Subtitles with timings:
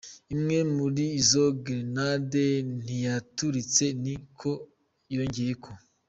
[0.33, 2.45] Imwe muri izo grenade
[2.83, 4.51] ntiyaturitse, ni ko
[5.13, 5.69] yongeyeko.